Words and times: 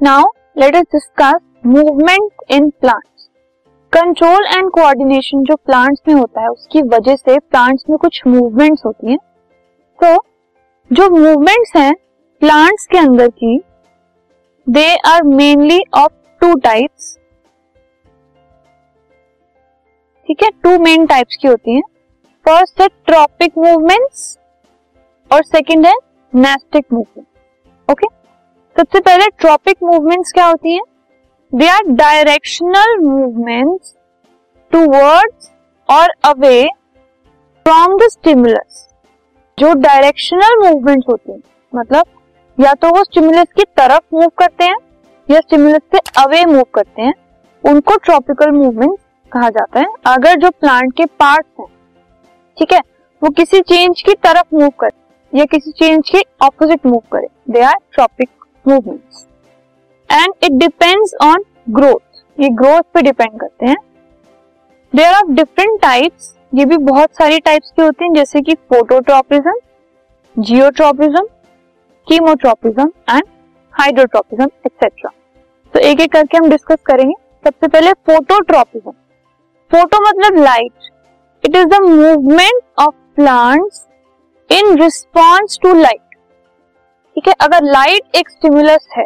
Now 0.00 0.24
let 0.56 0.76
us 0.76 0.82
discuss 0.92 1.40
movement 1.66 2.42
in 2.52 2.68
plants 2.80 3.28
control 3.92 4.46
and 4.48 4.70
coordination 4.70 5.42
जो 5.44 5.54
plants 5.56 6.00
में 6.08 6.14
होता 6.14 6.40
है, 6.40 6.48
उसकी 6.48 6.82
वजह 6.84 7.16
से 7.16 7.38
प्लांट्स 7.40 7.84
में 7.90 7.96
कुछ 7.98 8.20
मूवमेंट्स 8.26 8.84
होती 8.86 9.10
हैं। 9.10 9.18
तो 9.98 10.14
जो 10.90 11.08
मूवमेंट्स 11.10 11.72
हैं 11.76 11.94
प्लांट्स 12.42 12.86
के 12.86 12.98
अंदर 12.98 13.28
की 13.28 13.58
they 14.66 14.86
are 15.06 15.22
mainly 15.24 15.80
of 15.94 16.12
two 16.40 16.54
types 16.60 17.14
ठीक 20.28 20.42
है? 20.42 20.50
टू 20.62 20.78
मेन 20.78 21.06
टाइप्स 21.06 21.36
की 21.36 21.48
होती 21.48 21.74
हैं। 21.74 21.82
फ़र्स्ट 22.46 22.80
है 22.80 22.88
ट्रॉपिक 23.06 23.58
मूवमेंट्स 23.58 24.38
और 25.30 25.42
सेकंड 25.44 25.86
है 25.86 25.94
नेस्टिक 26.32 26.84
मूवमेंट 26.92 27.26
ओके 27.88 28.06
सबसे 28.78 29.00
पहले 29.00 29.24
ट्रॉपिक 29.38 29.76
मूवमेंट्स 29.84 30.32
क्या 30.32 30.44
होती 30.46 30.74
है? 30.74 30.80
They 31.52 31.68
are 31.68 31.86
directional 31.88 32.96
movements 32.98 33.94
towards 34.72 35.50
और 35.88 36.10
अवे 36.24 36.62
फ्रॉम 37.66 37.96
द 37.98 38.08
स्टिमुलस 38.10 38.86
जो 39.58 39.72
डायरेक्शनल 39.80 40.56
मूवमेंट 40.60 41.04
होती 41.08 41.32
है 41.32 41.38
मतलब 41.72 42.06
या 42.58 42.74
तो 42.74 42.90
वो 42.90 43.02
स्टिमुलस 43.04 43.52
की 43.56 43.64
तरफ़ 43.76 44.14
मूव 44.14 44.28
करते 44.38 44.64
हैं, 44.64 44.76
या 45.28 45.40
स्टिमुलस 45.40 45.82
से 45.94 46.22
अवे 46.22 46.44
मूव 46.44 46.64
करते 46.74 47.02
हैं, 47.02 47.14
उनको 47.64 47.96
ट्रॉपिकल 47.96 48.50
मूवमेंट 48.50 48.98
कहा 49.32 49.50
जाता 49.50 49.80
है। 49.80 49.86
अगर 50.06 50.40
जो 50.40 50.50
प्लांट 50.50 50.92
के 50.92 51.04
पार्ट्स 51.04 51.60
हैं, 51.60 51.68
ठीक 52.56 52.72
है, 52.72 52.80
वो 53.22 53.30
किसी 53.32 53.60
चेंज 53.62 54.02
की 54.02 54.14
तरफ़ 54.14 54.56
मूव 54.56 54.68
करे 54.80 55.38
या 55.38 55.44
किसी 55.46 55.70
चेंज 55.72 56.10
के 56.10 56.22
ऑपोजिट 56.46 56.86
मूव 56.86 57.02
करे 57.12 57.28
they 57.50 57.62
are 57.64 57.76
tropic 57.92 58.28
movements 58.68 59.26
and 60.10 60.44
it 60.44 60.58
depends 60.60 61.14
on 61.22 61.44
growth 61.70 62.22
ये 62.38 62.48
ग्रोथ 62.56 62.82
पे 62.94 63.02
डिपेंड 63.02 63.40
करते 63.40 63.66
हैं. 63.66 63.76
देर 64.92 65.12
आर 65.14 65.32
डिफरेंट 65.34 65.80
टाइप्स 65.82 66.34
ये 66.54 66.64
भी 66.64 66.76
बहुत 66.84 67.16
सारी 67.16 67.38
टाइप्स 67.40 67.70
की 67.70 67.82
होती 67.82 68.04
हैं, 68.04 68.12
जैसे 68.14 68.40
कि 68.40 68.54
phototropism 68.54 69.52
geotropism 70.36 71.22
chemotropism 72.06 72.90
and 73.10 73.22
hydrotropism 73.74 74.44
etcetera 74.66 75.10
तो 75.74 75.80
एक 75.80 76.00
एक 76.00 76.12
करके 76.12 76.36
हम 76.36 76.48
डिस्कस 76.50 76.78
करेंगे. 76.86 77.14
सबसे 77.44 77.68
पहले 77.68 77.92
फोटोट्रॉपिज्म 78.06 78.90
फ़ोटो 79.70 80.00
मतलब 80.02 80.42
light 80.42 81.44
it 81.44 81.56
is 81.56 81.66
the 81.68 81.80
movement 81.82 82.62
of 82.78 82.94
plants 83.16 83.86
in 84.50 84.76
response 84.80 85.58
to 85.62 85.72
light 85.74 86.07
ठीक 87.18 87.28
है? 87.28 87.34
अगर 87.40 87.64
लाइट 87.64 88.16
एक 88.16 88.28
स्टिमुलस 88.30 88.86
है, 88.96 89.04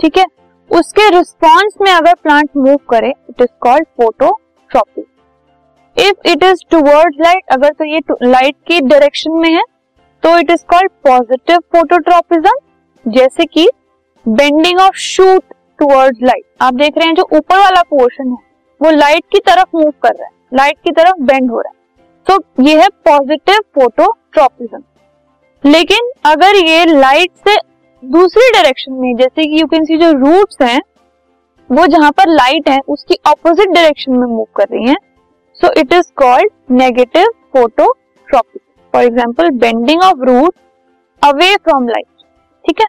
ठीक 0.00 0.18
है? 0.18 0.24
उसके 0.70 1.08
रिस्पॉन्स 1.10 1.74
में 1.80 1.90
अगर 1.92 2.14
प्लांट 2.14 2.50
मूव 2.56 2.76
करे 2.90 3.08
it 3.08 3.40
is 3.42 3.48
called 3.60 3.86
phototropy 3.96 5.00
if 5.96 6.28
it 6.28 6.44
is 6.44 6.62
towards 6.70 7.16
light 7.20 7.52
अगर 7.52 7.72
तो 7.72 7.84
ये 7.84 8.00
लाइट 8.22 8.56
की 8.66 8.80
डायरेक्शन 8.80 9.32
में 9.32 9.48
है 9.48 9.62
तो 10.22 10.36
it 10.38 10.50
is 10.50 10.64
called 10.70 10.90
positive 11.06 11.58
phototropism 11.76 13.10
जैसे 13.12 13.44
कि 13.46 13.68
bending 14.26 14.80
of 14.80 14.96
shoot 15.06 15.42
toward 15.78 16.22
light 16.22 16.44
आप 16.62 16.74
देख 16.74 16.98
रहे 16.98 17.06
हैं 17.06 17.14
जो 17.14 17.26
ऊपर 17.32 17.58
वाला 17.58 17.82
पोर्शन 17.90 18.30
है, 18.30 18.38
वो 18.80 18.90
लाइट 18.90 19.24
की 19.32 19.38
तरफ़ 19.48 19.76
मूव 19.76 19.90
कर 20.02 20.14
रहा 20.14 20.26
है 20.26 20.32
लाइट 20.54 20.78
की 20.84 20.92
तरफ़ 20.92 21.22
बेंड 21.22 21.50
हो 21.50 21.60
रहा 21.60 21.70
है. 21.70 21.74
तो 22.26 22.62
ये 22.62 22.80
है 22.80 22.88
पॉजिटिव 23.08 23.58
फोटोट्रॉपिज्म 23.74 24.82
लेकिन 25.64 26.10
अगर 26.26 26.56
ये 26.56 26.84
लाइट 26.86 27.30
से 27.48 27.56
दूसरी 28.02 28.50
डायरेक्शन 28.52 28.92
में, 28.92 29.16
जैसे 29.16 29.46
कि 29.46 29.60
यू 29.60 29.66
कैन 29.66 29.84
सी 29.84 29.98
जो 29.98 30.10
रूट्स 30.12 30.62
हैं, 30.62 30.80
वो 31.70 31.86
जहाँ 31.86 32.10
पर 32.10 32.28
लाइट 32.28 32.68
है, 32.68 32.78
उसकी 32.88 33.18
ऑपोजिट 33.28 33.70
डायरेक्शन 33.70 34.12
में 34.12 34.26
मूव 34.26 34.46
कर 34.56 34.68
रही 34.70 34.88
हैं। 34.88 34.96
So 35.60 35.72
it 35.80 35.92
is 35.92 36.12
called 36.16 36.52
negative 36.72 37.26
phototropic 37.52 38.62
for 38.94 39.04
example 39.04 39.50
bending 39.58 40.02
of 40.02 40.24
root 40.28 40.54
away 41.22 41.54
from 41.56 41.88
light 41.88 42.06
ठीक 42.64 42.80
है? 42.80 42.86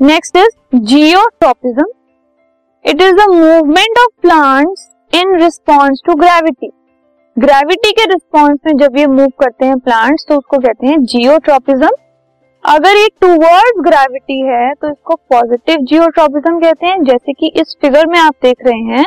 Next 0.00 0.36
is 0.36 0.78
geotropism 0.84 1.86
it 2.84 3.02
is 3.02 3.14
the 3.14 3.28
movement 3.30 3.98
of 3.98 4.20
plants 4.22 4.88
in 5.12 5.34
response 5.42 6.02
to 6.06 6.14
gravity 6.14 6.70
gravity 7.40 7.90
के 7.92 8.04
response 8.04 8.58
में 8.66 8.72
जब 8.78 8.96
ये 8.98 9.06
मूव 9.06 9.28
करते 9.40 9.66
हैं 9.66 9.78
प्लांट्स 9.78 10.24
तो 10.28 10.36
उसको 10.36 10.58
कहते 10.58 10.86
हैं 10.86 10.96
जियोट्रॉपिज्म 11.02 11.88
अगर 12.64 12.96
ये 12.96 13.06
टूवर्ड्स 13.20 13.80
ग्रेविटी 13.80 14.40
है 14.42 14.72
तो 14.74 14.88
इसको 14.88 15.14
पॉजिटिव 15.30 15.84
जियोट्रॉपिज्म 15.84 16.58
कहते 16.60 16.86
हैं, 16.86 17.02
जैसे 17.04 17.32
कि 17.32 17.50
इस 17.60 17.76
फिगर 17.80 18.06
में 18.06 18.18
आप 18.18 18.34
देख 18.42 18.66
रहे 18.66 18.96
हैं 18.96 19.04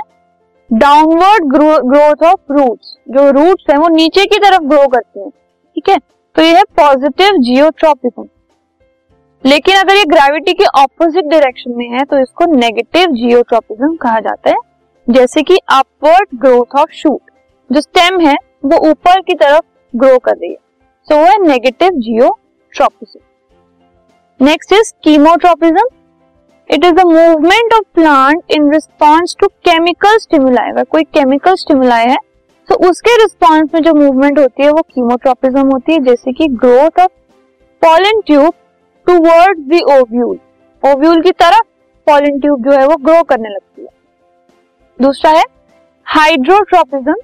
डाउनवर्ड 0.69 1.45
ग्रोथ 1.45 2.23
ऑफ़ 2.23 2.53
रूट्स 2.53 2.95
जो 3.09 3.29
रूट्स 3.31 3.65
हैं, 3.69 3.77
वो 3.77 3.87
नीचे 3.89 4.25
की 4.25 4.37
तरफ़ 4.37 4.63
ग्रो 4.63 4.87
करते 4.87 5.19
हैं, 5.19 5.29
ठीक 5.29 5.89
है? 5.89 5.97
तो 6.35 6.41
ये 6.41 6.55
है 6.55 6.63
पॉजिटिव 6.77 7.37
जियोट्रॉपिज्म 7.41 8.25
लेकिन 9.43 9.77
अगर 9.77 9.95
ये 9.95 10.05
ग्रेविटी 10.05 10.53
के 10.53 10.65
ऑपोजिट 10.81 11.25
डायरेक्शन 11.25 11.75
में 11.77 11.87
है 11.89 12.03
तो 12.05 12.21
इसको 12.21 12.45
नेगेटिव 12.55 13.13
जियोट्रॉपिज्म 13.15 13.95
कहा 13.97 14.19
जाता 14.21 14.49
है, 14.49 14.57
जैसे 15.07 15.41
कि 15.43 15.57
अपवर्ड 15.71 16.37
ग्रोथ 16.41 16.79
ऑफ़ 16.79 16.91
शूट 16.93 17.21
जो 17.73 17.81
स्टेम 17.81 18.19
है, 18.19 18.35
वो 18.65 18.77
ऊपर 18.89 19.19
की 19.21 19.33
तरफ़ 19.35 19.63
ग्रो 19.93 20.17
कर 20.19 20.31
रही 20.33 20.49
है। 20.49 20.57
सो 21.07 21.15
वो 21.15 21.23
है 21.23 21.37
negative 21.41 21.99
geotropism 22.01 23.19
next 24.39 24.73
is 24.73 24.91
chemotropism 25.03 25.87
it 26.69 26.85
is 26.85 26.93
the 26.93 27.05
movement 27.07 27.73
of 27.73 27.83
plant 27.95 28.51
in 28.51 28.71
response 28.73 29.35
to 29.39 29.47
chemical 29.65 30.17
stimuli 30.17 30.71
अगर 30.71 30.83
कोई 30.91 31.03
केमिकल 31.13 31.55
स्टिमुलाई 31.55 32.09
है 32.09 32.17
तो 32.69 32.75
उसके 32.89 33.15
रिस्पॉन्स 33.17 33.73
में 33.73 33.81
जो 33.83 33.93
मूवमेंट 33.93 34.39
होती 34.39 34.63
है, 34.63 34.69
वो 34.69 34.81
कीमोट्रॉपिज्म 34.83 35.67
होती 35.67 35.93
है, 35.93 35.99
जैसे 35.99 36.31
कि 36.33 36.47
growth 36.47 36.99
of 36.99 37.11
pollen 37.81 38.21
tube 38.27 38.53
toward 39.07 39.59
the 39.69 39.81
ovule 39.91 40.37
ovule 40.83 41.21
की 41.21 41.31
तरफ़ 41.33 41.67
पॉलन 42.07 42.39
ट्यूब 42.39 42.63
जो 42.63 42.71
है, 42.71 42.85
वो 42.87 42.95
ग्रो 42.97 43.21
करने 43.23 43.49
लगती 43.49 43.81
है। 43.81 43.87
दूसरा 44.99 45.31
है 45.31 45.43
hydrotropism 46.07 47.15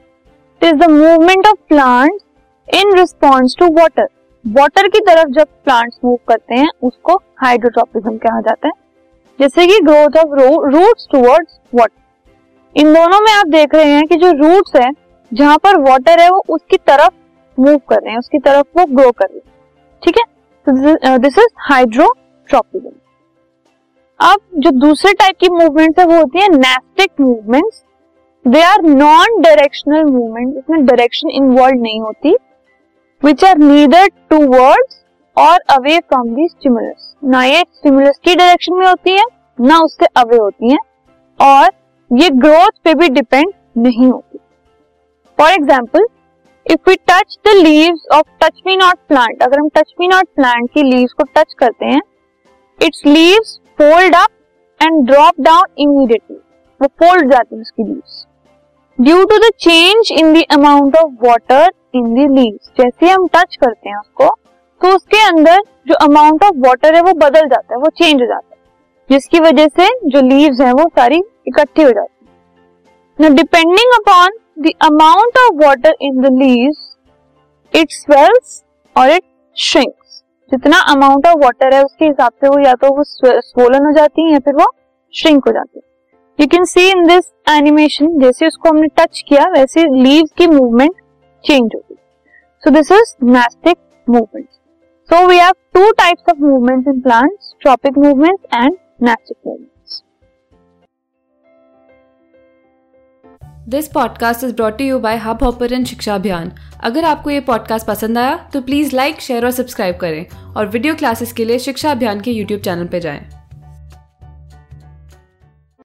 is 0.64 0.76
the 0.76 0.90
movement 0.90 1.48
of 1.48 1.58
plant 1.70 2.20
in 2.68 2.94
response 2.98 3.56
to 3.60 3.68
water 3.74 4.08
water 4.46 4.88
की 4.88 5.00
तरफ़ 5.00 5.30
जब 5.30 5.48
प्लांट्स 5.66 5.98
मूव 6.06 6.20
करते 6.28 6.56
हैं, 6.56 6.68
उसको 6.84 7.16
हाइड्रोट्रोपिज्म 7.38 8.18
कहा 8.18 8.42
जाता 8.42 8.68
है। 8.68 8.74
जैसे 9.40 9.66
कि 9.68 9.80
growth 9.80 10.18
of 10.18 10.40
roots 10.76 11.08
towards 11.12 11.60
water 11.76 11.98
इन 12.76 12.94
दोनों 12.94 13.20
में 13.20 13.32
आप 13.34 13.48
देख 13.48 13.74
रहे 13.76 13.92
हैं 13.92 14.08
कि 14.08 14.16
जो 14.16 14.32
रूट्स 14.34 14.76
है, 14.76 14.92
जहाँ 15.32 15.58
पर 15.58 15.80
वाटर 15.82 16.20
है, 16.20 16.30
वो 16.30 16.44
उसकी 16.50 16.78
तरफ़ 16.78 17.14
मूव 17.58 17.78
कर 17.90 17.96
रहे 17.96 18.12
हैं, 18.12 18.20
उसकी 18.20 18.40
तरफ़ 18.40 18.80
वो 18.80 18.86
ग्रो 18.96 19.12
कर 19.12 19.26
रहे 19.26 19.38
हैं। 19.38 20.02
ठीक 20.04 20.18
है? 20.18 21.18
दिस 21.18 21.38
इज़ 21.38 21.54
हाइड्रोट्रोपिज्म 21.70 22.92
अब 24.20 24.40
जो 24.56 24.72
दूसरे 24.80 25.14
टाइप 25.14 25.36
की 25.40 25.50
मूवमेंट्स 25.50 26.00
है, 26.00 26.06
वो 26.06 26.16
होती 26.16 26.40
है 26.40 26.48
nastic 26.50 27.12
movements 27.22 27.84
they 28.46 28.62
are 28.64 28.82
non 28.84 29.42
directional 29.42 30.04
movement 30.04 30.56
इसमें 30.58 30.86
डायरेक्शन 30.86 31.30
इन्वॉल्व 31.32 31.82
नहीं 31.82 32.00
होती 32.02 32.36
which 33.22 33.44
are 33.46 33.58
neither 33.58 34.08
two 34.30 34.38
words 34.48 35.02
और 35.38 35.60
अवे 35.70 35.98
फ्रॉम 36.00 36.30
दी 36.36 36.48
स्टिमुलस 36.48 37.14
ना 37.24 37.44
ये 37.44 37.60
स्टिमुलस 37.62 38.18
की 38.24 38.36
डायरेक्शन 38.36 38.76
में 38.76 38.86
होती 38.88 39.12
है, 39.12 39.24
ना 39.60 39.80
उससे 39.80 40.06
अवे 40.18 40.38
होती 40.38 40.72
है, 40.72 40.78
और 41.40 41.70
ये 42.12 42.30
ग्रोथ 42.38 42.72
पे 42.84 42.94
भी 42.94 43.10
डिपेंड 43.10 43.52
नहीं 43.78 44.08
होती। 44.08 44.40
For 45.38 45.52
example 45.52 46.06
if 46.66 46.90
we 46.90 46.96
touch 47.10 47.38
the 47.48 47.56
leaves 47.58 48.08
of 48.14 48.26
touch 48.42 48.62
me 48.68 48.76
not 48.78 48.98
plant 49.10 49.44
अगर 49.44 49.60
हम 49.60 49.70
टच 49.76 49.94
मी 50.00 50.08
नॉट 50.08 50.28
प्लांट 50.36 50.70
की 50.74 50.84
लीव्स 50.86 51.14
को 51.14 51.24
टच 51.36 51.54
करते 51.60 51.86
हैं 51.86 52.02
its 52.80 53.06
leaves 53.06 53.60
fold 53.78 54.16
up 54.16 54.30
and 54.82 55.06
drop 55.08 55.42
down 55.42 55.68
immediately 55.80 56.38
वो 56.82 56.88
फोल्ड 57.00 57.32
जाती 57.32 57.56
है 57.56 57.62
उसकी 57.62 57.84
leaves 57.84 58.26
due 59.00 59.24
to 59.24 59.38
the 59.38 59.50
change 59.60 60.12
in 60.12 60.34
the 60.34 60.42
amount 60.52 60.96
of 60.98 61.12
water 61.26 61.70
in 61.96 62.14
the 62.16 62.32
leaves 62.32 62.72
जैसे 62.80 63.10
हम 63.10 63.28
टच 63.28 63.56
करते 63.56 63.90
हैं 63.90 63.98
उसको 63.98 64.28
तो 64.82 64.96
उसके 64.96 65.22
अंदर 65.28 65.62
जो 65.88 65.96
अमाउंट 66.06 66.44
ऑफ़ 66.44 66.58
वाटर 66.66 66.96
है 66.96 67.02
वो 67.02 67.14
बदल 67.18 67.48
जाता 67.48 67.74
है, 67.74 67.80
वो 67.80 67.90
चेंज 67.90 68.22
हो 68.22 68.28
जाता 68.28 68.56
है। 68.56 68.60
जिसकी 69.10 69.40
वजह 69.40 69.68
से 69.70 69.88
जो 70.06 70.22
लीव्स 70.22 70.62
हैं 70.62 70.74
वो 70.74 70.88
सारी 70.90 71.22
इकट्ठी 71.48 71.82
हो 71.82 71.92
जाती 71.92 73.24
है। 73.24 73.30
Depending 73.36 73.94
upon 74.00 74.38
the 74.60 74.74
amount 74.84 75.38
of 75.38 75.66
water 75.66 75.96
in 76.02 76.22
the 76.22 76.34
leaves 76.38 76.96
it 77.74 77.92
swells 77.92 78.64
और 78.96 79.10
इट 79.10 79.24
श्रिंक्स 79.58 80.24
जितना 80.52 80.80
अमाउंट 80.92 81.28
ऑफ़ 81.28 81.44
वाटर 81.44 81.74
है, 81.74 81.84
उसके 81.84 82.06
हिसाब 82.06 82.32
से 82.34 82.50
वो 82.50 82.60
या 82.66 82.74
तो 82.76 82.96
वो 82.98 83.04
स्वोलन 83.04 83.86
हो 83.86 83.94
जाती 83.94 84.24
है 84.24 84.32
या 84.34 84.40
फिर 84.40 84.56
वो 84.56 84.74
श्रिंक 85.14 85.48
हो 85.48 85.52
जाती 85.52 85.80
है। 85.80 85.88
You 86.40 86.46
can 86.48 86.64
see 86.66 86.82
in 86.90 87.04
this 87.08 87.26
animation 87.50 88.20
जैसे 88.20 88.48
उसको 88.48 88.70
हमने 88.70 88.88
टच 88.98 89.22
किया, 89.30 89.46
वैसे 89.52 89.82
लीव्स 89.94 90.32
की 90.38 90.46
मूवमेंट 90.48 90.92
चेंज 91.44 91.72
होगी। 91.76 91.96
So 92.64 92.70
this 92.70 92.92
is 92.92 93.14
nastic 93.26 93.78
movement 94.08 94.48
so 95.10 95.26
we 95.28 95.38
have 95.38 95.54
two 95.74 95.92
types 95.92 96.30
of 96.30 96.38
movements 96.42 96.88
in 96.88 97.02
plants 97.02 97.54
tropic 97.62 97.98
movements 97.98 98.56
and 98.56 98.78
nastic 99.02 99.38
movements 99.48 100.02
this 103.70 103.88
podcast 103.88 104.44
is 104.44 104.54
brought 104.56 104.82
you 104.82 105.00
by 105.00 105.18
hub 105.18 105.44
hopper 105.44 105.84
शिक्षा 105.84 106.16
अभियान 106.16 106.52
अगर 106.84 107.06
आपको 107.06 107.30
ये 107.30 107.40
podcast 107.50 107.88
पसंद 107.88 108.18
आया 108.18 108.36
तो 108.54 108.62
प्लीज़ 108.62 108.96
लाइक 108.96 109.20
शेयर 109.22 109.46
और 109.46 109.52
subscribe 109.52 109.98
करें। 109.98 110.26
और 110.56 110.68
वीडियो 110.68 110.96
क्लासेस 110.96 111.34
के 111.34 111.46
लिए 111.46 111.60
शिक्षा 111.60 111.92
अभियान 111.92 112.22
के 112.22 112.32
यूट्यूब 112.32 112.62
चैनल 112.62 112.88
पर 112.88 113.00
जाएँ। 113.00 113.39